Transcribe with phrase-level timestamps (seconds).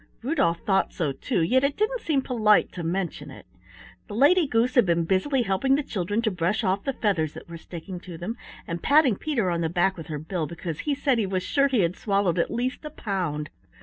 [0.23, 3.45] Rudolf thought so, too, yet it didn't seem polite to mention it.
[4.07, 7.47] The Lady Goose had been busily helping the children to brush off the feathers that
[7.47, 8.35] were sticking to them,
[8.65, 11.67] and patting Peter on the back with her bill because he said he was sure
[11.67, 13.51] he had swallowed at least a pound.